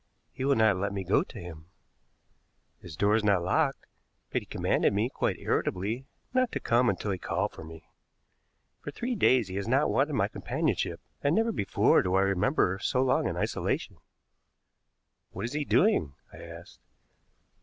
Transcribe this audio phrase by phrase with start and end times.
[0.31, 1.67] He will not let me go to him.
[2.81, 3.85] His door is not locked,
[4.31, 7.83] but he commanded me, quite irritably, not to come until he called for me.
[8.79, 12.79] For three days he has not wanted my companionship, and never before do I remember
[12.81, 13.97] so long an isolation."
[15.33, 16.79] "What is he doing?" I asked.